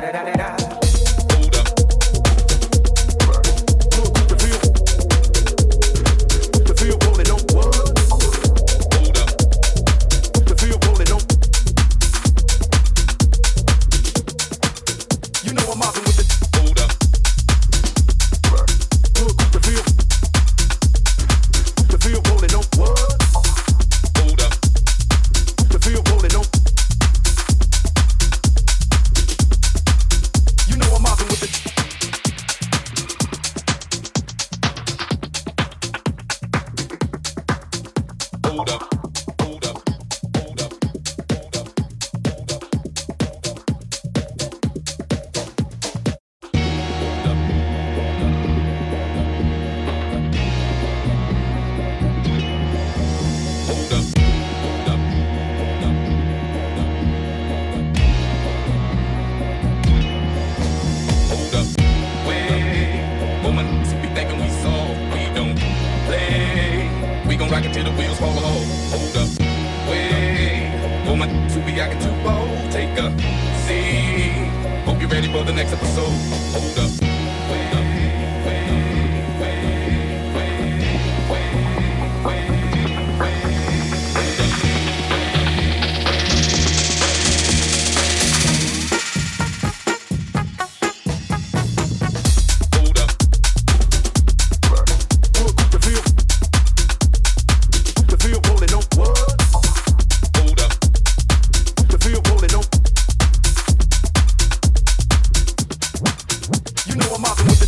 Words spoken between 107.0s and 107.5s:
know I'm